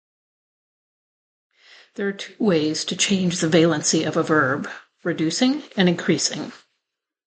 There 1.93 2.07
are 2.07 2.11
two 2.11 2.35
ways 2.43 2.83
to 2.85 2.95
change 2.95 3.39
the 3.39 3.45
valency 3.47 4.03
of 4.07 4.17
a 4.17 4.23
verb: 4.23 4.67
reducing 5.03 5.61
and 5.77 5.87
increasing. 5.87 6.53